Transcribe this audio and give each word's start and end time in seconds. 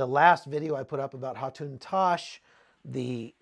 the 0.00 0.06
last 0.06 0.46
video 0.46 0.76
I 0.76 0.82
put 0.82 0.98
up 0.98 1.12
about 1.12 1.36
Hatun 1.36 1.76
Tash, 1.78 2.40
the 2.86 3.34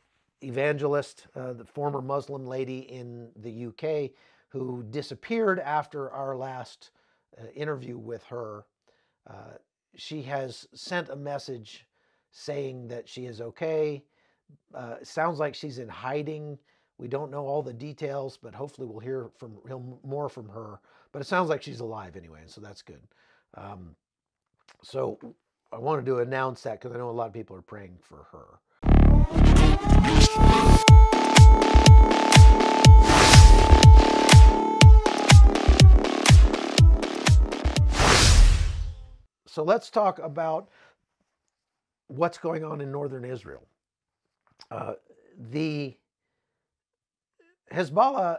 evangelist, 0.42 1.28
uh, 1.36 1.52
the 1.52 1.64
former 1.64 2.02
Muslim 2.02 2.46
lady 2.46 2.80
in 2.80 3.30
the 3.36 3.66
UK 3.66 4.10
who 4.48 4.82
disappeared 4.90 5.60
after 5.60 6.10
our 6.10 6.36
last 6.36 6.90
uh, 7.40 7.46
interview 7.54 7.96
with 7.96 8.24
her. 8.24 8.64
Uh, 9.30 9.54
she 9.94 10.20
has 10.22 10.66
sent 10.74 11.10
a 11.10 11.14
message 11.14 11.86
saying 12.32 12.88
that 12.88 13.08
she 13.08 13.26
is 13.26 13.40
okay. 13.40 14.02
Uh, 14.74 14.96
sounds 15.04 15.38
like 15.38 15.54
she's 15.54 15.78
in 15.78 15.88
hiding. 15.88 16.58
We 16.98 17.06
don't 17.06 17.30
know 17.30 17.46
all 17.46 17.62
the 17.62 17.72
details, 17.72 18.36
but 18.36 18.52
hopefully 18.52 18.88
we'll 18.88 18.98
hear 18.98 19.30
from 19.38 19.58
more 20.02 20.28
from 20.28 20.48
her. 20.48 20.80
But 21.12 21.22
it 21.22 21.26
sounds 21.26 21.50
like 21.50 21.62
she's 21.62 21.78
alive 21.78 22.16
anyway, 22.16 22.40
so 22.46 22.60
that's 22.60 22.82
good. 22.82 23.02
Um, 23.54 23.94
so 24.82 25.20
I 25.70 25.76
wanted 25.76 26.06
to 26.06 26.18
announce 26.18 26.62
that 26.62 26.80
because 26.80 26.94
I 26.94 26.98
know 26.98 27.10
a 27.10 27.12
lot 27.12 27.26
of 27.26 27.34
people 27.34 27.54
are 27.54 27.62
praying 27.62 27.98
for 28.00 28.26
her. 28.32 28.58
So 39.46 39.62
let's 39.62 39.90
talk 39.90 40.18
about 40.20 40.70
what's 42.06 42.38
going 42.38 42.64
on 42.64 42.80
in 42.80 42.90
northern 42.90 43.24
Israel. 43.26 43.66
Uh, 44.70 44.94
the 45.50 45.94
Hezbollah 47.70 48.38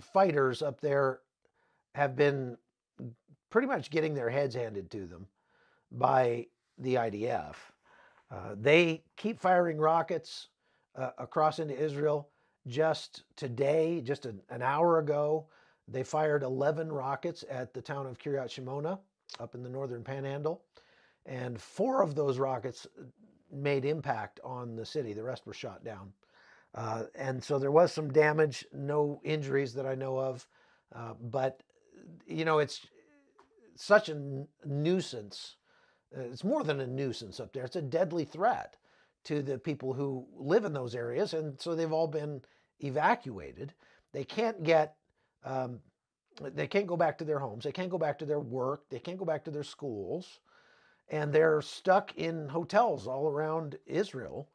fighters 0.00 0.62
up 0.62 0.80
there 0.80 1.20
have 1.94 2.16
been 2.16 2.56
pretty 3.50 3.68
much 3.68 3.90
getting 3.90 4.14
their 4.14 4.30
heads 4.30 4.54
handed 4.54 4.90
to 4.92 5.06
them 5.06 5.26
by 5.92 6.46
the 6.78 6.94
IDF. 6.94 7.54
Uh, 8.30 8.54
they 8.56 9.02
keep 9.16 9.40
firing 9.40 9.78
rockets 9.78 10.48
uh, 10.96 11.10
across 11.18 11.58
into 11.58 11.76
Israel. 11.76 12.28
Just 12.66 13.24
today, 13.36 14.02
just 14.02 14.26
an, 14.26 14.40
an, 14.50 14.60
hour 14.60 14.98
ago, 14.98 15.46
they 15.86 16.02
fired 16.02 16.42
11 16.42 16.92
rockets 16.92 17.44
at 17.48 17.72
the 17.72 17.80
town 17.80 18.06
of 18.06 18.18
Kiryat 18.18 18.48
Shimona 18.48 18.98
up 19.40 19.54
in 19.54 19.62
the 19.62 19.70
northern 19.70 20.04
panhandle. 20.04 20.62
And 21.24 21.58
four 21.60 22.02
of 22.02 22.14
those 22.14 22.38
rockets 22.38 22.86
made 23.50 23.86
impact 23.86 24.40
on 24.44 24.76
the 24.76 24.84
city. 24.84 25.14
The 25.14 25.22
rest 25.22 25.46
were 25.46 25.54
shot 25.54 25.84
down. 25.84 26.12
Uh, 26.74 27.04
and 27.14 27.42
so 27.42 27.58
there 27.58 27.70
was 27.70 27.92
some 27.92 28.12
damage, 28.12 28.66
no 28.72 29.20
injuries 29.24 29.72
that 29.74 29.86
I 29.86 29.94
know 29.94 30.18
of. 30.18 30.46
Uh, 30.94 31.14
but, 31.20 31.62
you 32.26 32.44
know, 32.44 32.58
it's 32.58 32.86
such 33.76 34.10
a 34.10 34.44
nuisance 34.66 35.56
uh, 35.56 35.58
it's 36.12 36.44
more 36.44 36.64
than 36.64 36.80
a 36.80 36.86
nuisance 36.86 37.40
up 37.40 37.52
there. 37.52 37.64
It's 37.64 37.76
a 37.76 37.82
deadly 37.82 38.24
threat 38.24 38.76
to 39.24 39.42
the 39.42 39.58
people 39.58 39.92
who 39.92 40.26
live 40.36 40.64
in 40.64 40.72
those 40.72 40.94
areas. 40.94 41.34
And 41.34 41.60
so 41.60 41.74
they've 41.74 41.92
all 41.92 42.06
been 42.06 42.42
evacuated. 42.80 43.74
They 44.12 44.24
can't 44.24 44.62
get, 44.62 44.96
um, 45.44 45.80
they 46.40 46.66
can't 46.66 46.86
go 46.86 46.96
back 46.96 47.18
to 47.18 47.24
their 47.24 47.38
homes. 47.38 47.64
They 47.64 47.72
can't 47.72 47.90
go 47.90 47.98
back 47.98 48.18
to 48.20 48.26
their 48.26 48.40
work. 48.40 48.88
They 48.88 49.00
can't 49.00 49.18
go 49.18 49.24
back 49.24 49.44
to 49.44 49.50
their 49.50 49.64
schools. 49.64 50.40
And 51.10 51.32
they're 51.32 51.62
stuck 51.62 52.16
in 52.16 52.48
hotels 52.48 53.06
all 53.06 53.28
around 53.28 53.78
Israel. 53.86 54.48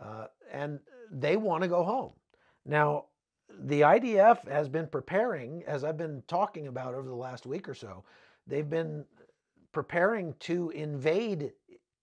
Uh, 0.00 0.26
and 0.52 0.80
they 1.10 1.36
want 1.36 1.62
to 1.62 1.68
go 1.68 1.82
home. 1.82 2.12
Now, 2.64 3.06
the 3.60 3.82
IDF 3.82 4.48
has 4.48 4.68
been 4.68 4.86
preparing, 4.86 5.62
as 5.66 5.84
I've 5.84 5.98
been 5.98 6.22
talking 6.26 6.66
about 6.66 6.94
over 6.94 7.08
the 7.08 7.14
last 7.14 7.46
week 7.46 7.68
or 7.68 7.74
so, 7.74 8.04
they've 8.46 8.68
been 8.68 9.04
preparing 9.74 10.34
to 10.40 10.70
invade 10.70 11.52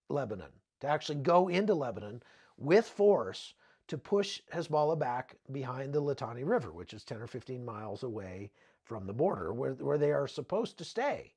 Lebanon, 0.08 0.52
to 0.80 0.86
actually 0.86 1.16
go 1.16 1.48
into 1.48 1.74
Lebanon 1.74 2.22
with 2.56 2.86
force 2.86 3.54
to 3.88 3.98
push 3.98 4.40
Hezbollah 4.52 4.98
back 4.98 5.36
behind 5.50 5.92
the 5.92 6.02
Litani 6.02 6.44
River, 6.44 6.72
which 6.72 6.94
is 6.94 7.02
10 7.04 7.20
or 7.20 7.26
15 7.26 7.64
miles 7.64 8.04
away 8.04 8.50
from 8.84 9.06
the 9.06 9.12
border, 9.12 9.52
where, 9.52 9.72
where 9.72 9.98
they 9.98 10.12
are 10.12 10.28
supposed 10.28 10.78
to 10.78 10.84
stay. 10.84 11.32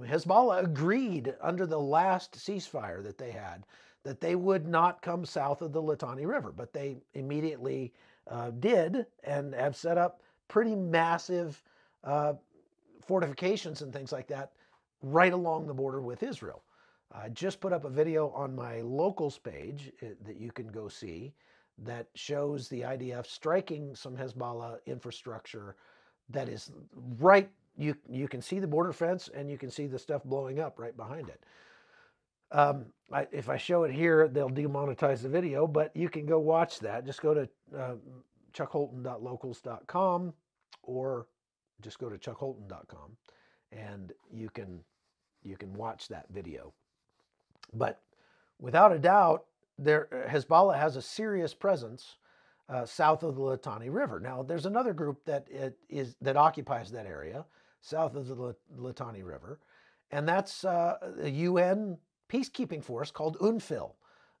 Hezbollah 0.00 0.62
agreed 0.64 1.34
under 1.40 1.66
the 1.66 1.80
last 1.80 2.34
ceasefire 2.34 3.02
that 3.02 3.18
they 3.18 3.30
had 3.30 3.66
that 4.04 4.20
they 4.20 4.36
would 4.36 4.68
not 4.68 5.02
come 5.02 5.24
south 5.24 5.62
of 5.62 5.72
the 5.72 5.82
Litani 5.82 6.26
River, 6.26 6.52
but 6.52 6.72
they 6.72 6.96
immediately 7.14 7.92
uh, 8.30 8.50
did 8.50 9.06
and 9.24 9.52
have 9.54 9.74
set 9.74 9.98
up 9.98 10.22
pretty 10.48 10.76
massive 10.76 11.60
uh, 12.04 12.34
fortifications 13.04 13.82
and 13.82 13.92
things 13.92 14.12
like 14.12 14.28
that 14.28 14.52
right 15.12 15.32
along 15.32 15.66
the 15.66 15.74
border 15.74 16.00
with 16.00 16.22
Israel. 16.22 16.62
I 17.12 17.28
just 17.28 17.60
put 17.60 17.72
up 17.72 17.84
a 17.84 17.90
video 17.90 18.30
on 18.30 18.54
my 18.54 18.80
locals 18.80 19.38
page 19.38 19.92
eh, 20.02 20.08
that 20.24 20.36
you 20.36 20.50
can 20.50 20.68
go 20.68 20.88
see 20.88 21.32
that 21.78 22.08
shows 22.14 22.68
the 22.68 22.80
IDF 22.80 23.26
striking 23.26 23.94
some 23.94 24.16
Hezbollah 24.16 24.78
infrastructure 24.86 25.76
that 26.30 26.48
is 26.48 26.72
right. 27.18 27.48
You, 27.76 27.94
you 28.08 28.26
can 28.26 28.42
see 28.42 28.58
the 28.58 28.66
border 28.66 28.92
fence 28.92 29.28
and 29.34 29.50
you 29.50 29.58
can 29.58 29.70
see 29.70 29.86
the 29.86 29.98
stuff 29.98 30.24
blowing 30.24 30.58
up 30.58 30.78
right 30.78 30.96
behind 30.96 31.28
it. 31.28 31.44
Um, 32.50 32.86
I, 33.12 33.26
if 33.32 33.48
I 33.48 33.56
show 33.56 33.84
it 33.84 33.92
here, 33.92 34.28
they'll 34.28 34.50
demonetize 34.50 35.20
the 35.20 35.28
video, 35.28 35.66
but 35.66 35.94
you 35.94 36.08
can 36.08 36.26
go 36.26 36.38
watch 36.38 36.78
that. 36.80 37.04
Just 37.04 37.20
go 37.20 37.34
to 37.34 37.48
uh, 37.76 37.94
chuckholton.locals.com 38.52 40.32
or 40.82 41.26
just 41.82 41.98
go 41.98 42.08
to 42.08 42.16
chuckholton.com 42.16 43.16
and 43.72 44.12
you 44.32 44.48
can 44.48 44.80
you 45.46 45.56
can 45.56 45.72
watch 45.74 46.08
that 46.08 46.26
video. 46.30 46.72
But 47.72 48.00
without 48.58 48.92
a 48.92 48.98
doubt, 48.98 49.44
there 49.78 50.08
Hezbollah 50.28 50.78
has 50.78 50.96
a 50.96 51.02
serious 51.02 51.54
presence 51.54 52.16
uh, 52.68 52.84
south 52.84 53.22
of 53.22 53.36
the 53.36 53.40
Litani 53.40 53.92
River. 53.92 54.20
Now, 54.20 54.42
there's 54.42 54.66
another 54.66 54.92
group 54.92 55.24
that 55.24 55.46
is 55.88 56.16
that 56.20 56.36
occupies 56.36 56.90
that 56.90 57.06
area 57.06 57.44
south 57.80 58.16
of 58.16 58.26
the 58.26 58.56
Litani 58.76 59.24
River, 59.24 59.60
and 60.10 60.28
that's 60.28 60.64
uh, 60.64 60.96
a 61.20 61.28
UN 61.28 61.98
peacekeeping 62.28 62.82
force 62.82 63.10
called 63.10 63.38
UNFIL. 63.40 63.94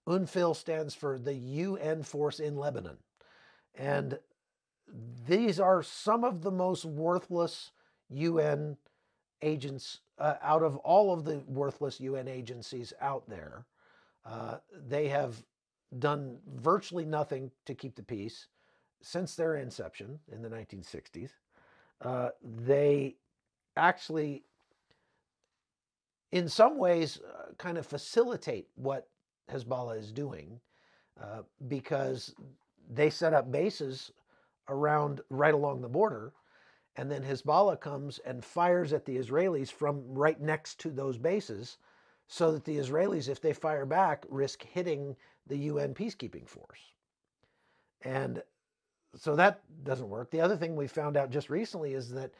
UNFIL 0.08 0.54
stands 0.54 0.94
for 0.94 1.18
the 1.18 1.34
UN 1.34 2.02
Force 2.02 2.40
in 2.40 2.56
Lebanon, 2.56 2.96
and 3.74 4.18
these 5.26 5.60
are 5.60 5.82
some 5.82 6.24
of 6.24 6.42
the 6.42 6.50
most 6.50 6.84
worthless 6.84 7.72
UN 8.08 8.76
agents 9.42 10.00
uh, 10.18 10.34
out 10.42 10.62
of 10.62 10.76
all 10.78 11.12
of 11.12 11.24
the 11.24 11.38
worthless 11.46 12.00
UN 12.00 12.28
agencies 12.28 12.92
out 13.00 13.28
there. 13.28 13.66
Uh, 14.24 14.56
they 14.88 15.08
have 15.08 15.42
done 15.98 16.38
virtually 16.56 17.04
nothing 17.04 17.50
to 17.64 17.74
keep 17.74 17.94
the 17.94 18.02
peace 18.02 18.46
since 19.02 19.34
their 19.34 19.56
inception 19.56 20.18
in 20.32 20.42
the 20.42 20.48
1960s. 20.48 21.30
Uh, 22.00 22.30
they 22.42 23.16
actually, 23.76 24.42
in 26.32 26.48
some 26.48 26.78
ways, 26.78 27.20
uh, 27.20 27.52
kind 27.58 27.78
of 27.78 27.86
facilitate 27.86 28.68
what 28.74 29.08
Hezbollah 29.50 29.98
is 29.98 30.12
doing 30.12 30.60
uh, 31.22 31.42
because 31.68 32.34
they 32.92 33.10
set 33.10 33.32
up 33.32 33.50
bases 33.50 34.12
around 34.68 35.20
right 35.30 35.54
along 35.54 35.80
the 35.80 35.88
border 35.88 36.32
and 36.96 37.10
then 37.10 37.22
Hezbollah 37.22 37.80
comes 37.80 38.18
and 38.20 38.44
fires 38.44 38.92
at 38.92 39.04
the 39.04 39.16
Israelis 39.16 39.70
from 39.70 40.02
right 40.14 40.40
next 40.40 40.80
to 40.80 40.90
those 40.90 41.18
bases 41.18 41.78
so 42.26 42.52
that 42.52 42.64
the 42.64 42.78
Israelis, 42.78 43.28
if 43.28 43.40
they 43.40 43.52
fire 43.52 43.86
back, 43.86 44.24
risk 44.28 44.64
hitting 44.64 45.14
the 45.46 45.58
UN 45.58 45.94
peacekeeping 45.94 46.48
force. 46.48 46.80
And 48.02 48.42
so 49.14 49.36
that 49.36 49.62
doesn't 49.84 50.08
work. 50.08 50.30
The 50.30 50.40
other 50.40 50.56
thing 50.56 50.74
we 50.74 50.86
found 50.86 51.16
out 51.16 51.30
just 51.30 51.50
recently 51.50 51.94
is 51.94 52.10
that 52.10 52.32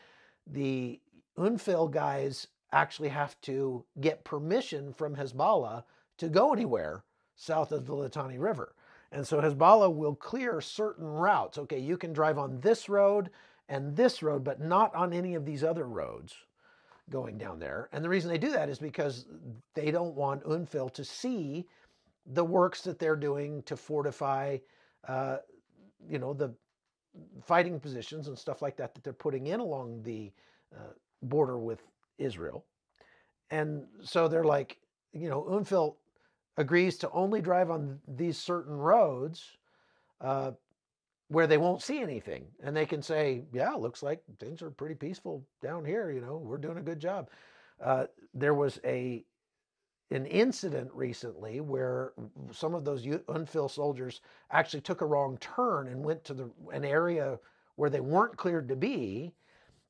the 0.46 1.00
UNFIL 1.38 1.90
guys 1.90 2.48
actually 2.72 3.08
have 3.08 3.40
to 3.42 3.84
get 4.00 4.24
permission 4.24 4.92
from 4.92 5.14
Hezbollah 5.14 5.84
to 6.18 6.28
go 6.28 6.52
anywhere 6.52 7.04
south 7.36 7.72
of 7.72 7.86
the 7.86 7.94
Litani 7.94 8.38
River. 8.38 8.74
And 9.12 9.26
so 9.26 9.40
Hezbollah 9.40 9.94
will 9.94 10.14
clear 10.14 10.60
certain 10.60 11.06
routes. 11.06 11.58
Okay, 11.58 11.78
you 11.78 11.96
can 11.96 12.12
drive 12.12 12.38
on 12.38 12.60
this 12.60 12.88
road, 12.88 13.30
and 13.68 13.96
this 13.96 14.22
road, 14.22 14.44
but 14.44 14.60
not 14.60 14.94
on 14.94 15.12
any 15.12 15.34
of 15.34 15.44
these 15.44 15.64
other 15.64 15.86
roads 15.86 16.34
going 17.10 17.38
down 17.38 17.58
there. 17.58 17.88
And 17.92 18.04
the 18.04 18.08
reason 18.08 18.30
they 18.30 18.38
do 18.38 18.50
that 18.52 18.68
is 18.68 18.78
because 18.78 19.26
they 19.74 19.90
don't 19.90 20.14
want 20.14 20.44
UNFIL 20.44 20.92
to 20.94 21.04
see 21.04 21.66
the 22.26 22.44
works 22.44 22.82
that 22.82 22.98
they're 22.98 23.16
doing 23.16 23.62
to 23.62 23.76
fortify, 23.76 24.58
uh, 25.06 25.38
you 26.08 26.18
know, 26.18 26.32
the 26.32 26.52
fighting 27.42 27.78
positions 27.80 28.28
and 28.28 28.38
stuff 28.38 28.60
like 28.60 28.76
that 28.76 28.94
that 28.94 29.04
they're 29.04 29.12
putting 29.12 29.46
in 29.46 29.60
along 29.60 30.02
the 30.02 30.32
uh, 30.74 30.92
border 31.22 31.58
with 31.58 31.82
Israel. 32.18 32.64
And 33.50 33.84
so 34.02 34.26
they're 34.26 34.44
like, 34.44 34.78
you 35.12 35.28
know, 35.28 35.42
UNFIL 35.44 35.94
agrees 36.56 36.98
to 36.98 37.10
only 37.10 37.40
drive 37.40 37.70
on 37.70 38.00
these 38.08 38.38
certain 38.38 38.76
roads 38.76 39.56
uh, 40.20 40.52
where 41.28 41.46
they 41.46 41.58
won't 41.58 41.82
see 41.82 42.00
anything 42.00 42.46
and 42.62 42.76
they 42.76 42.86
can 42.86 43.02
say, 43.02 43.42
yeah, 43.52 43.72
looks 43.72 44.02
like 44.02 44.22
things 44.38 44.62
are 44.62 44.70
pretty 44.70 44.94
peaceful 44.94 45.44
down 45.62 45.84
here. 45.84 46.10
You 46.10 46.20
know, 46.20 46.36
we're 46.36 46.58
doing 46.58 46.78
a 46.78 46.82
good 46.82 47.00
job. 47.00 47.28
Uh, 47.82 48.06
there 48.34 48.54
was 48.54 48.80
a 48.84 49.24
an 50.12 50.24
incident 50.26 50.88
recently 50.94 51.60
where 51.60 52.12
some 52.52 52.74
of 52.74 52.84
those 52.84 53.04
UNFIL 53.04 53.68
soldiers 53.68 54.20
actually 54.52 54.80
took 54.80 55.00
a 55.00 55.06
wrong 55.06 55.36
turn 55.38 55.88
and 55.88 56.04
went 56.04 56.22
to 56.22 56.32
the, 56.32 56.48
an 56.72 56.84
area 56.84 57.40
where 57.74 57.90
they 57.90 57.98
weren't 57.98 58.36
cleared 58.36 58.68
to 58.68 58.76
be, 58.76 59.34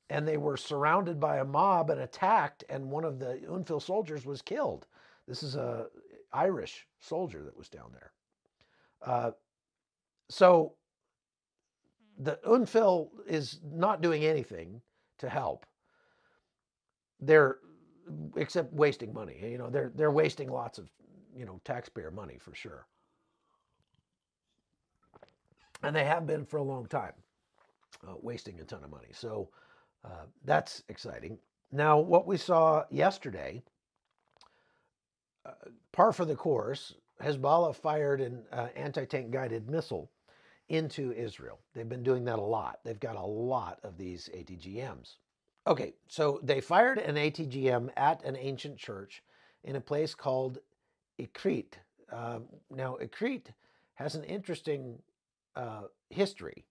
and 0.09 0.27
they 0.27 0.38
were 0.38 0.56
surrounded 0.56 1.21
by 1.21 1.38
a 1.38 1.44
mob 1.44 1.91
and 1.91 2.00
attacked, 2.00 2.65
and 2.71 2.91
one 2.91 3.05
of 3.05 3.19
the 3.19 3.43
UNFIL 3.47 3.83
soldiers 3.83 4.25
was 4.25 4.41
killed. 4.41 4.87
This 5.29 5.43
is 5.43 5.55
a 5.55 5.88
Irish 6.33 6.87
soldier 6.99 7.43
that 7.44 7.56
was 7.56 7.69
down 7.69 7.93
there. 7.93 8.12
Uh, 9.05 9.31
so 10.31 10.73
the 12.18 12.38
UNFIL 12.46 13.10
is 13.26 13.60
not 13.72 14.00
doing 14.00 14.24
anything 14.24 14.80
to 15.18 15.28
help. 15.28 15.66
They're 17.20 17.58
except 18.36 18.72
wasting 18.72 19.12
money. 19.12 19.38
You 19.42 19.58
know, 19.58 19.70
they're 19.70 19.92
they're 19.94 20.10
wasting 20.10 20.50
lots 20.50 20.78
of 20.78 20.88
you 21.36 21.44
know 21.44 21.60
taxpayer 21.64 22.10
money 22.10 22.38
for 22.38 22.54
sure, 22.54 22.86
and 25.82 25.94
they 25.94 26.04
have 26.04 26.26
been 26.26 26.44
for 26.44 26.58
a 26.58 26.62
long 26.62 26.86
time, 26.86 27.12
uh, 28.06 28.14
wasting 28.20 28.60
a 28.60 28.64
ton 28.64 28.84
of 28.84 28.90
money. 28.90 29.08
So 29.12 29.50
uh, 30.04 30.26
that's 30.44 30.82
exciting. 30.88 31.38
Now, 31.72 31.98
what 31.98 32.26
we 32.26 32.36
saw 32.36 32.84
yesterday, 32.90 33.62
uh, 35.44 35.52
par 35.92 36.12
for 36.12 36.24
the 36.24 36.36
course, 36.36 36.94
Hezbollah 37.22 37.74
fired 37.74 38.20
an 38.20 38.44
uh, 38.52 38.68
anti-tank 38.76 39.30
guided 39.30 39.68
missile 39.68 40.10
into 40.68 41.12
Israel. 41.12 41.60
They've 41.74 41.88
been 41.88 42.02
doing 42.02 42.24
that 42.24 42.38
a 42.38 42.42
lot. 42.42 42.80
They've 42.84 42.98
got 42.98 43.16
a 43.16 43.24
lot 43.24 43.78
of 43.82 43.96
these 43.96 44.28
ATGMs. 44.34 45.16
Okay, 45.66 45.94
so 46.08 46.40
they 46.42 46.60
fired 46.60 46.98
an 46.98 47.16
ATGM 47.16 47.90
at 47.96 48.24
an 48.24 48.36
ancient 48.36 48.78
church 48.78 49.22
in 49.64 49.76
a 49.76 49.80
place 49.80 50.14
called 50.14 50.58
Ikrit. 51.20 51.74
Uh, 52.12 52.40
now, 52.70 52.96
Ikrit 53.02 53.46
has 53.94 54.14
an 54.14 54.24
interesting 54.24 54.98
uh, 55.56 55.82
history. 56.10 56.64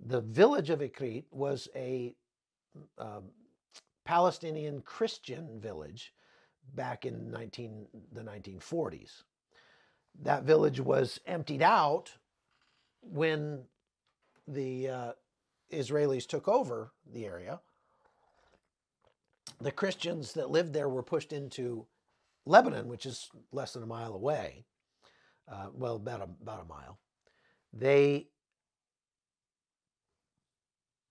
The 0.00 0.20
village 0.20 0.68
of 0.68 0.80
Ikrit 0.80 1.24
was 1.30 1.68
a 1.74 2.14
um, 2.98 3.24
Palestinian 4.04 4.82
Christian 4.82 5.58
village 5.58 6.12
back 6.74 7.06
in 7.06 7.30
19, 7.30 7.86
the 8.12 8.20
1940s. 8.20 9.22
That 10.22 10.44
village 10.44 10.80
was 10.80 11.20
emptied 11.26 11.62
out 11.62 12.12
when 13.10 13.62
the 14.46 14.88
uh, 14.88 15.12
Israelis 15.72 16.26
took 16.26 16.48
over 16.48 16.92
the 17.12 17.26
area 17.26 17.60
the 19.60 19.72
Christians 19.72 20.32
that 20.34 20.50
lived 20.50 20.72
there 20.72 20.88
were 20.88 21.02
pushed 21.02 21.32
into 21.32 21.86
Lebanon, 22.44 22.88
which 22.88 23.06
is 23.06 23.28
less 23.52 23.72
than 23.72 23.82
a 23.82 23.86
mile 23.86 24.14
away. 24.14 24.64
Uh, 25.50 25.68
well, 25.72 25.96
about 25.96 26.20
a, 26.20 26.28
about 26.42 26.62
a 26.62 26.68
mile. 26.68 26.98
They 27.72 28.28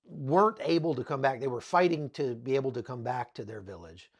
weren't 0.05 0.59
able 0.61 0.93
to 0.95 1.03
come 1.03 1.21
back. 1.21 1.39
They 1.39 1.47
were 1.47 1.61
fighting 1.61 2.09
to 2.11 2.35
be 2.35 2.55
able 2.55 2.71
to 2.73 2.83
come 2.83 3.03
back 3.03 3.33
to 3.35 3.45
their 3.45 3.61
village. 3.61 4.11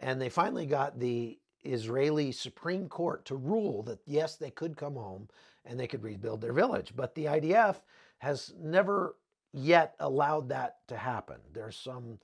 And 0.00 0.20
they 0.20 0.28
finally 0.28 0.66
got 0.66 0.98
the 0.98 1.38
Israeli 1.64 2.32
Supreme 2.32 2.88
Court 2.88 3.24
to 3.26 3.36
rule 3.36 3.82
that 3.84 4.00
yes, 4.06 4.36
they 4.36 4.50
could 4.50 4.76
come 4.76 4.94
home 4.94 5.28
and 5.64 5.78
they 5.78 5.86
could 5.86 6.02
rebuild 6.02 6.40
their 6.40 6.52
village. 6.52 6.92
But 6.94 7.14
the 7.14 7.26
IDF 7.26 7.76
has 8.18 8.52
never 8.60 9.16
yet 9.52 9.94
allowed 10.00 10.48
that 10.48 10.78
to 10.88 10.96
happen. 10.96 11.36
There's 11.52 11.76
some 11.76 12.18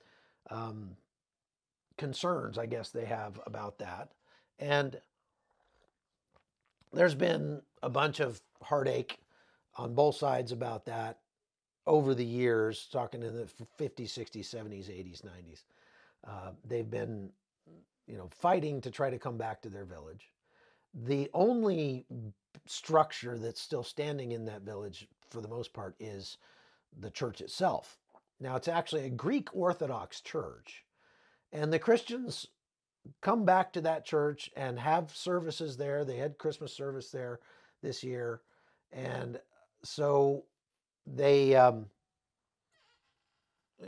um, 0.49 0.91
concerns, 1.97 2.57
I 2.57 2.65
guess, 2.65 2.89
they 2.89 3.05
have 3.05 3.39
about 3.45 3.79
that. 3.79 4.09
And 4.59 4.99
there's 6.93 7.15
been 7.15 7.61
a 7.81 7.89
bunch 7.89 8.19
of 8.19 8.41
heartache 8.61 9.17
on 9.77 9.93
both 9.93 10.15
sides 10.15 10.51
about 10.51 10.85
that 10.85 11.19
over 11.87 12.13
the 12.13 12.25
years, 12.25 12.87
talking 12.91 13.23
in 13.23 13.35
the 13.35 13.47
50s, 13.79 14.09
60s, 14.09 14.45
70s, 14.45 14.89
80s, 14.89 15.21
90s. 15.23 15.63
Uh, 16.27 16.51
they've 16.67 16.89
been, 16.89 17.29
you 18.07 18.17
know, 18.17 18.29
fighting 18.29 18.81
to 18.81 18.91
try 18.91 19.09
to 19.09 19.17
come 19.17 19.37
back 19.37 19.61
to 19.61 19.69
their 19.69 19.85
village. 19.85 20.31
The 20.93 21.29
only 21.33 22.05
structure 22.65 23.37
that's 23.37 23.61
still 23.61 23.83
standing 23.83 24.31
in 24.31 24.45
that 24.45 24.61
village, 24.61 25.07
for 25.29 25.41
the 25.41 25.47
most 25.47 25.73
part, 25.73 25.95
is 25.99 26.37
the 26.99 27.09
church 27.09 27.41
itself. 27.41 27.97
Now, 28.39 28.55
it's 28.55 28.67
actually 28.67 29.05
a 29.05 29.09
Greek 29.09 29.55
Orthodox 29.55 30.19
church. 30.21 30.83
And 31.53 31.71
the 31.71 31.79
Christians 31.79 32.47
come 33.21 33.45
back 33.45 33.73
to 33.73 33.81
that 33.81 34.05
church 34.05 34.49
and 34.55 34.79
have 34.79 35.15
services 35.15 35.77
there. 35.77 36.03
They 36.03 36.17
had 36.17 36.37
Christmas 36.37 36.73
service 36.73 37.09
there 37.11 37.39
this 37.81 38.03
year. 38.03 38.41
And 38.91 39.39
so 39.83 40.43
they, 41.07 41.55
um, 41.55 41.85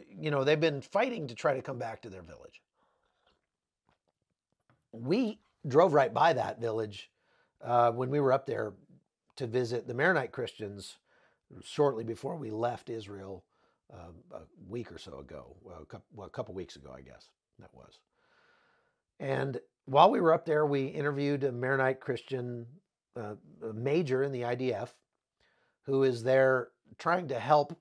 you 0.10 0.32
know, 0.32 0.44
they've 0.44 0.60
been 0.60 0.82
fighting 0.82 1.28
to 1.28 1.36
try 1.36 1.54
to 1.54 1.62
come 1.62 1.78
back 1.78 2.02
to 2.02 2.10
their 2.10 2.22
village. 2.22 2.62
We 4.92 5.40
drove 5.68 5.94
right 5.94 6.14
by 6.14 6.34
that 6.34 6.60
village 6.60 7.10
uh, 7.64 7.92
when 7.92 8.10
we 8.10 8.20
were 8.20 8.34
up 8.34 8.46
there 8.46 8.74
to 9.36 9.48
visit 9.48 9.88
the 9.88 9.94
Maronite 9.94 10.32
Christians 10.32 10.98
shortly 11.64 12.04
before 12.04 12.36
we 12.36 12.52
left 12.52 12.90
Israel 12.90 13.44
uh, 13.94 14.38
a 14.38 14.42
week 14.68 14.92
or 14.92 14.98
so 14.98 15.20
ago, 15.20 15.56
well, 15.62 15.82
a 15.82 15.86
couple, 15.86 16.06
well, 16.14 16.28
a 16.28 16.32
couple 16.32 16.54
weeks 16.54 16.76
ago, 16.76 16.94
I 16.96 17.02
guess 17.02 17.30
that 17.60 17.74
was. 17.74 18.00
And 19.20 19.60
while 19.86 20.10
we 20.10 20.22
were 20.22 20.34
up 20.34 20.46
there, 20.46 20.66
we 20.66 20.86
interviewed 20.86 21.44
a 21.44 21.52
Maronite 21.52 22.00
Christian 22.00 22.66
uh, 23.16 23.36
major 23.74 24.24
in 24.24 24.32
the 24.32 24.42
IDF 24.42 24.90
who 25.86 26.04
is 26.04 26.24
there 26.24 26.70
trying 26.98 27.28
to 27.28 27.40
help 27.40 27.78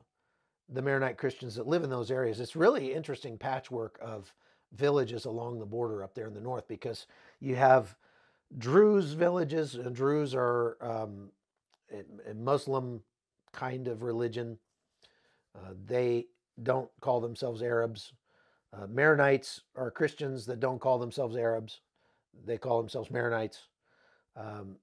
the 0.69 0.83
Maronite 0.83 1.19
Christians 1.19 1.55
that 1.55 1.67
live 1.67 1.85
in 1.85 1.91
those 1.91 2.11
areas. 2.11 2.41
It's 2.41 2.57
really 2.57 2.93
interesting 2.93 3.39
patchwork 3.39 3.99
of 4.03 4.35
villages 4.77 5.25
along 5.25 5.59
the 5.59 5.67
border 5.67 6.03
up 6.03 6.15
there 6.15 6.27
in 6.27 6.35
the 6.35 6.41
north 6.41 6.67
because 6.69 7.07
you 7.41 7.57
have 7.57 7.97
Druze 8.59 9.13
villages, 9.13 9.77
and 9.77 9.95
Druze 9.95 10.35
are 10.35 10.77
um, 10.81 11.31
a 12.29 12.35
Muslim 12.35 13.03
kind 13.53 13.89
of 13.89 14.03
religion. 14.03 14.59
Uh, 15.55 15.73
they 15.87 16.27
don't 16.63 16.91
call 17.01 17.21
themselves 17.21 17.63
Arabs. 17.63 18.13
Uh, 18.73 18.87
Maronites 18.87 19.61
are 19.77 19.91
Christians 19.91 20.47
that 20.47 20.61
don't 20.61 20.81
call 20.81 20.99
themselves 20.99 21.37
Arabs. 21.37 21.81
They 22.45 22.59
call 22.59 22.81
themselves 22.81 23.09
Maronites. 23.11 23.59
Um, 24.37 24.77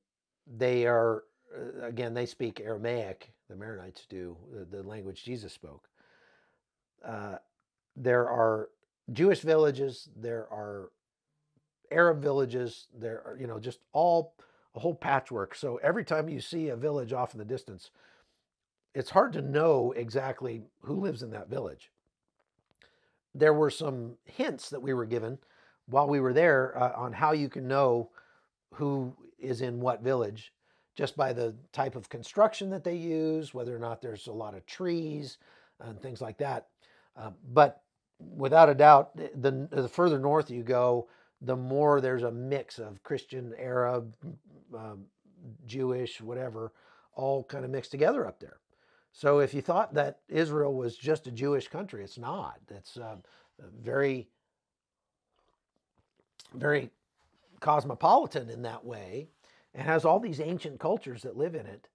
they 0.58 0.86
are, 0.86 1.24
uh, 1.56 1.86
again, 1.86 2.14
they 2.14 2.26
speak 2.26 2.60
Aramaic, 2.60 3.32
the 3.50 3.56
Maronites 3.56 4.08
do, 4.08 4.36
the, 4.52 4.66
the 4.66 4.84
language 4.84 5.24
Jesus 5.24 5.54
spoke. 5.54 5.88
Uh, 7.06 7.38
there 7.96 8.30
are 8.30 8.70
Jewish 9.12 9.42
villages, 9.42 10.10
there 10.16 10.48
are 10.52 10.92
Arab 11.92 12.22
villages, 12.22 12.88
there 12.98 13.22
are, 13.26 13.38
you 13.40 13.48
know, 13.48 13.60
just 13.60 13.80
all 13.94 14.36
a 14.76 14.80
whole 14.80 14.96
patchwork. 14.96 15.56
So 15.56 15.78
every 15.78 16.06
time 16.06 16.30
you 16.30 16.40
see 16.40 16.70
a 16.70 16.76
village 16.76 17.12
off 17.12 17.34
in 17.34 17.40
the 17.40 17.46
distance, 17.46 17.90
it's 18.94 19.10
hard 19.10 19.34
to 19.34 19.42
know 19.42 19.94
exactly 19.96 20.62
who 20.82 20.96
lives 20.96 21.24
in 21.24 21.32
that 21.32 21.50
village 21.50 21.92
there 23.36 23.54
were 23.54 23.70
some 23.70 24.16
hints 24.26 24.70
that 24.70 24.82
we 24.82 24.94
were 24.94 25.06
given 25.06 25.38
while 25.88 26.08
we 26.08 26.20
were 26.20 26.34
there 26.34 26.78
uh, 26.78 26.94
on 26.96 27.14
how 27.14 27.32
you 27.32 27.50
can 27.50 27.68
know 27.68 28.10
who 28.74 29.16
is 29.38 29.62
in 29.62 29.80
what 29.80 30.04
village 30.04 30.54
just 30.96 31.16
by 31.16 31.32
the 31.32 31.56
type 31.72 31.96
of 31.96 32.10
construction 32.10 32.70
that 32.70 32.84
they 32.84 32.96
use, 32.96 33.54
whether 33.54 33.74
or 33.76 33.80
not 33.80 34.02
there's 34.02 34.28
a 34.28 34.32
lot 34.32 34.54
of 34.54 34.66
trees 34.66 35.38
and 35.80 36.02
things 36.02 36.20
like 36.20 36.38
that. 36.38 36.68
Uh, 37.16 37.32
but 37.54 37.84
without 38.20 38.70
a 38.70 38.76
doubt, 38.76 39.16
the, 39.16 39.68
the 39.72 39.88
further 39.88 40.20
north 40.20 40.50
you 40.50 40.64
go, 40.64 41.08
the 41.42 41.56
more 41.56 42.02
there's 42.02 42.24
a 42.24 42.32
mix 42.32 42.80
of 42.80 43.02
Christian, 43.04 43.54
Arab, 43.58 44.14
uh, 44.78 44.96
Jewish, 45.66 46.20
whatever, 46.22 46.74
all 47.14 47.44
kind 47.44 47.64
of 47.64 47.72
mixed 47.72 47.92
together 47.92 48.28
up 48.28 48.40
there. 48.40 48.58
So 49.12 49.40
if 49.40 49.54
you 49.54 49.62
thought 49.62 49.94
that 49.94 50.20
Israel 50.28 50.74
was 50.74 50.96
just 50.96 51.28
a 51.28 51.32
Jewish 51.32 51.68
country, 51.68 52.04
it's 52.04 52.18
not. 52.18 52.60
It's 52.70 52.98
uh, 52.98 53.16
very, 53.82 54.28
very 56.54 56.90
cosmopolitan 57.60 58.50
in 58.50 58.62
that 58.64 58.86
way 58.86 59.28
and 59.74 59.86
has 59.86 60.06
all 60.06 60.20
these 60.20 60.40
ancient 60.40 60.80
cultures 60.80 61.22
that 61.24 61.38
live 61.38 61.56
in 61.56 61.66
it. 61.66 61.88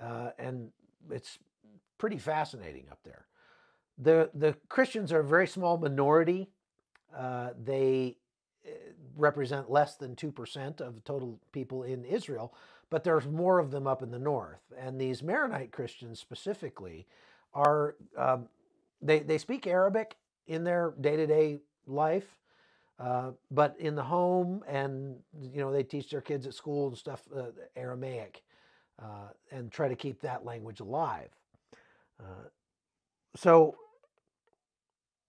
Uh, 0.00 0.30
and 0.38 0.70
it's 1.10 1.38
pretty 1.98 2.18
fascinating 2.18 2.86
up 2.90 2.98
there. 3.04 3.26
The, 3.98 4.30
the 4.34 4.54
Christians 4.68 5.12
are 5.12 5.20
a 5.20 5.24
very 5.24 5.46
small 5.46 5.78
minority. 5.78 6.48
Uh, 7.16 7.50
they 7.62 8.16
uh, 8.66 8.70
represent 9.16 9.70
less 9.70 9.96
than 9.96 10.16
2% 10.16 10.80
of 10.80 11.04
total 11.04 11.38
people 11.52 11.82
in 11.82 12.04
Israel, 12.04 12.54
but 12.90 13.04
there's 13.04 13.26
more 13.26 13.58
of 13.58 13.70
them 13.70 13.86
up 13.86 14.02
in 14.02 14.10
the 14.10 14.18
north. 14.18 14.60
And 14.78 15.00
these 15.00 15.22
Maronite 15.22 15.72
Christians 15.72 16.20
specifically 16.20 17.06
are, 17.54 17.96
um, 18.16 18.48
they, 19.00 19.20
they 19.20 19.38
speak 19.38 19.66
Arabic 19.66 20.16
in 20.46 20.64
their 20.64 20.94
day 21.00 21.16
to 21.16 21.26
day 21.26 21.60
life. 21.86 22.38
Uh, 22.98 23.32
but 23.50 23.74
in 23.80 23.96
the 23.96 24.02
home, 24.02 24.62
and 24.68 25.16
you 25.40 25.60
know, 25.60 25.72
they 25.72 25.82
teach 25.82 26.10
their 26.10 26.20
kids 26.20 26.46
at 26.46 26.54
school 26.54 26.88
and 26.88 26.96
stuff 26.96 27.22
uh, 27.36 27.46
Aramaic, 27.74 28.42
uh, 29.02 29.28
and 29.50 29.72
try 29.72 29.88
to 29.88 29.96
keep 29.96 30.20
that 30.20 30.44
language 30.44 30.78
alive. 30.78 31.30
Uh, 33.34 33.38
so 33.38 33.76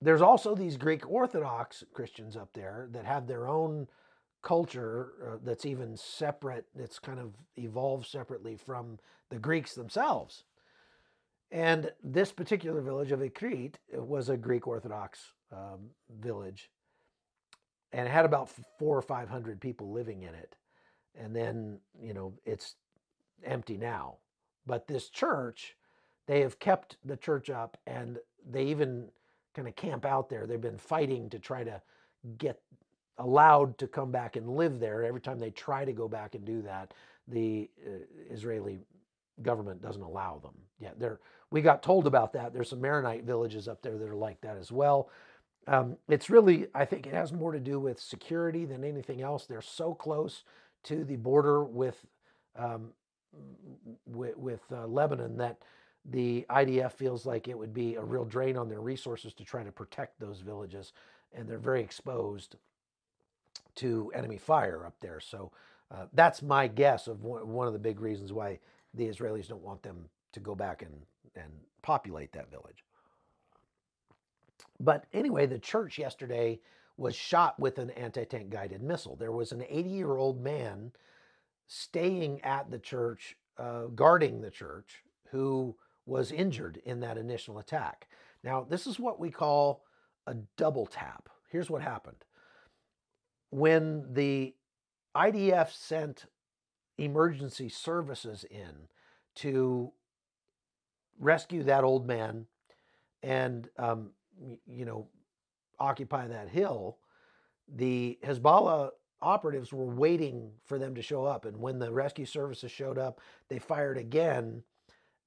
there's 0.01 0.21
also 0.21 0.55
these 0.55 0.77
Greek 0.77 1.09
Orthodox 1.09 1.83
Christians 1.93 2.35
up 2.35 2.49
there 2.53 2.87
that 2.91 3.05
have 3.05 3.27
their 3.27 3.47
own 3.47 3.87
culture 4.41 5.13
uh, 5.25 5.37
that's 5.43 5.65
even 5.65 5.95
separate, 5.95 6.65
that's 6.75 6.99
kind 6.99 7.19
of 7.19 7.33
evolved 7.57 8.07
separately 8.07 8.57
from 8.57 8.99
the 9.29 9.39
Greeks 9.39 9.73
themselves. 9.73 10.43
And 11.51 11.91
this 12.03 12.31
particular 12.31 12.81
village 12.81 13.11
of 13.11 13.19
Ikrit 13.19 13.75
was 13.93 14.29
a 14.29 14.37
Greek 14.37 14.67
Orthodox 14.67 15.33
um, 15.51 15.91
village 16.19 16.71
and 17.93 18.07
it 18.07 18.11
had 18.11 18.25
about 18.25 18.49
four 18.79 18.97
or 18.97 19.01
500 19.01 19.61
people 19.61 19.91
living 19.91 20.23
in 20.23 20.33
it. 20.33 20.55
And 21.15 21.35
then, 21.35 21.77
you 22.01 22.13
know, 22.13 22.33
it's 22.43 22.75
empty 23.45 23.77
now. 23.77 24.15
But 24.65 24.87
this 24.87 25.09
church, 25.09 25.75
they 26.27 26.41
have 26.41 26.59
kept 26.59 26.97
the 27.05 27.17
church 27.17 27.49
up 27.49 27.77
and 27.87 28.17
they 28.49 28.65
even 28.65 29.09
kind 29.55 29.67
of 29.67 29.75
camp 29.75 30.05
out 30.05 30.29
there. 30.29 30.45
They've 30.45 30.59
been 30.61 30.77
fighting 30.77 31.29
to 31.29 31.39
try 31.39 31.63
to 31.63 31.81
get 32.37 32.59
allowed 33.17 33.77
to 33.77 33.87
come 33.87 34.11
back 34.11 34.35
and 34.35 34.49
live 34.49 34.79
there. 34.79 35.03
Every 35.03 35.21
time 35.21 35.39
they 35.39 35.51
try 35.51 35.85
to 35.85 35.93
go 35.93 36.07
back 36.07 36.35
and 36.35 36.45
do 36.45 36.61
that, 36.63 36.93
the 37.27 37.69
uh, 37.85 37.99
Israeli 38.29 38.79
government 39.41 39.81
doesn't 39.81 40.01
allow 40.01 40.39
them. 40.39 40.53
Yeah, 40.79 40.91
there. 40.97 41.19
We 41.51 41.61
got 41.61 41.83
told 41.83 42.07
about 42.07 42.33
that. 42.33 42.53
There's 42.53 42.69
some 42.69 42.81
Maronite 42.81 43.23
villages 43.23 43.67
up 43.67 43.81
there 43.81 43.97
that 43.97 44.09
are 44.09 44.15
like 44.15 44.41
that 44.41 44.57
as 44.57 44.71
well. 44.71 45.09
Um, 45.67 45.97
it's 46.09 46.29
really, 46.29 46.67
I 46.73 46.85
think, 46.85 47.05
it 47.07 47.13
has 47.13 47.31
more 47.31 47.51
to 47.51 47.59
do 47.59 47.79
with 47.79 47.99
security 47.99 48.65
than 48.65 48.83
anything 48.83 49.21
else. 49.21 49.45
They're 49.45 49.61
so 49.61 49.93
close 49.93 50.43
to 50.85 51.05
the 51.05 51.15
border 51.15 51.63
with 51.63 52.05
um, 52.55 52.89
with, 54.05 54.37
with 54.37 54.61
uh, 54.71 54.85
Lebanon 54.85 55.37
that 55.37 55.57
the 56.05 56.45
IDF 56.49 56.93
feels 56.93 57.25
like 57.25 57.47
it 57.47 57.57
would 57.57 57.73
be 57.73 57.95
a 57.95 58.03
real 58.03 58.25
drain 58.25 58.57
on 58.57 58.69
their 58.69 58.81
resources 58.81 59.33
to 59.35 59.43
try 59.45 59.63
to 59.63 59.71
protect 59.71 60.19
those 60.19 60.41
villages, 60.41 60.93
and 61.33 61.47
they're 61.47 61.57
very 61.57 61.81
exposed 61.81 62.57
to 63.75 64.11
enemy 64.13 64.37
fire 64.37 64.85
up 64.85 64.95
there. 65.01 65.19
So 65.19 65.51
uh, 65.91 66.05
that's 66.13 66.41
my 66.41 66.67
guess 66.67 67.07
of 67.07 67.23
one 67.23 67.67
of 67.67 67.73
the 67.73 67.79
big 67.79 67.99
reasons 68.01 68.33
why 68.33 68.59
the 68.93 69.07
Israelis 69.07 69.47
don't 69.47 69.63
want 69.63 69.83
them 69.83 70.09
to 70.33 70.39
go 70.39 70.55
back 70.55 70.81
and, 70.81 70.93
and 71.35 71.51
populate 71.81 72.31
that 72.33 72.51
village. 72.51 72.83
But 74.79 75.05
anyway, 75.13 75.45
the 75.45 75.59
church 75.59 75.97
yesterday 75.97 76.59
was 76.97 77.15
shot 77.15 77.59
with 77.59 77.79
an 77.79 77.91
anti 77.91 78.25
tank 78.25 78.49
guided 78.49 78.81
missile. 78.81 79.15
There 79.15 79.31
was 79.31 79.51
an 79.51 79.63
80 79.67 79.89
year 79.89 80.17
old 80.17 80.41
man 80.41 80.91
staying 81.67 82.41
at 82.41 82.69
the 82.69 82.79
church, 82.79 83.35
uh, 83.57 83.85
guarding 83.95 84.41
the 84.41 84.51
church, 84.51 85.03
who 85.31 85.75
was 86.05 86.31
injured 86.31 86.81
in 86.85 86.99
that 87.01 87.17
initial 87.17 87.59
attack. 87.59 88.07
Now, 88.43 88.65
this 88.67 88.87
is 88.87 88.99
what 88.99 89.19
we 89.19 89.31
call 89.31 89.83
a 90.27 90.35
double 90.57 90.85
tap. 90.85 91.29
Here's 91.49 91.69
what 91.69 91.81
happened 91.81 92.25
when 93.49 94.11
the 94.11 94.55
IDF 95.15 95.71
sent 95.71 96.25
emergency 96.97 97.69
services 97.69 98.43
in 98.49 98.87
to 99.35 99.91
rescue 101.19 101.63
that 101.63 101.83
old 101.83 102.07
man 102.07 102.47
and 103.21 103.69
um, 103.77 104.11
you 104.65 104.85
know 104.85 105.07
occupy 105.79 106.27
that 106.27 106.49
hill 106.49 106.97
the 107.73 108.17
hezbollah 108.23 108.89
operatives 109.21 109.71
were 109.71 109.85
waiting 109.85 110.51
for 110.65 110.77
them 110.77 110.95
to 110.95 111.01
show 111.01 111.25
up 111.25 111.45
and 111.45 111.57
when 111.57 111.79
the 111.79 111.91
rescue 111.91 112.25
services 112.25 112.71
showed 112.71 112.97
up 112.97 113.21
they 113.49 113.59
fired 113.59 113.97
again 113.97 114.63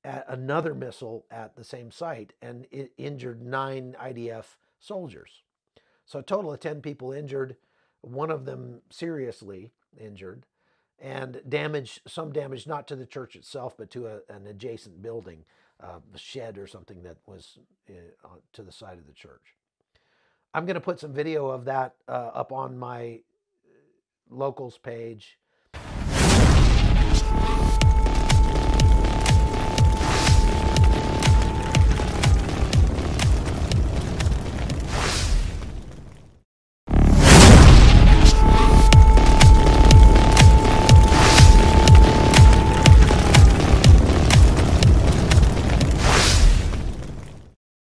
at 0.07 0.25
another 0.29 0.75
missile 0.75 1.27
at 1.31 1.57
the 1.57 1.65
same 1.65 1.91
site 1.91 2.33
and 2.41 2.67
it 2.71 2.93
injured 2.97 3.43
nine 3.43 3.95
idf 4.01 4.45
soldiers 4.79 5.43
so 6.07 6.21
a 6.21 6.23
total 6.23 6.53
of 6.53 6.61
10 6.61 6.81
people 6.81 7.13
injured 7.13 7.57
one 8.07 8.31
of 8.31 8.45
them 8.45 8.83
seriously 8.91 9.73
injured, 9.99 10.47
and 10.99 11.43
damage, 11.49 12.01
some 12.07 12.33
damage 12.33 12.67
not 12.67 12.87
to 12.89 12.97
the 12.97 13.07
church 13.07 13.37
itself, 13.37 13.77
but 13.77 13.91
to 13.91 14.07
a, 14.07 14.21
an 14.29 14.47
adjacent 14.47 15.03
building, 15.03 15.45
uh, 15.83 15.99
a 16.15 16.19
shed 16.19 16.57
or 16.57 16.67
something 16.67 17.03
that 17.03 17.17
was 17.27 17.59
uh, 17.91 18.29
to 18.53 18.63
the 18.63 18.73
side 18.73 18.99
of 18.99 19.07
the 19.07 19.13
church. 19.13 19.55
I'm 20.55 20.65
going 20.65 20.75
to 20.75 20.81
put 20.81 21.01
some 21.01 21.13
video 21.13 21.49
of 21.49 21.65
that 21.67 21.97
uh, 22.09 22.31
up 22.33 22.53
on 22.53 22.79
my 22.79 23.21
uh, 23.67 24.35
locals 24.35 24.79
page 24.79 25.39